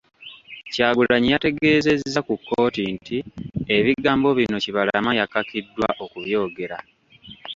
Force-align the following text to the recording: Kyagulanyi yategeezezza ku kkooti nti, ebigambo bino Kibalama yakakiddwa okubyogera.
Kyagulanyi 0.73 1.27
yategeezezza 1.33 2.19
ku 2.27 2.33
kkooti 2.39 2.83
nti, 2.95 3.17
ebigambo 3.77 4.29
bino 4.39 4.57
Kibalama 4.63 5.11
yakakiddwa 5.19 5.87
okubyogera. 6.03 6.77